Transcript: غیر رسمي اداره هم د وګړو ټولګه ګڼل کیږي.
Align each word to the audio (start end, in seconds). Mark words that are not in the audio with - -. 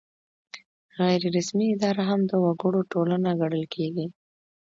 غیر 0.99 1.21
رسمي 1.35 1.67
اداره 1.75 2.03
هم 2.09 2.21
د 2.29 2.31
وګړو 2.43 2.81
ټولګه 2.91 3.31
ګڼل 3.41 3.63
کیږي. 3.73 4.05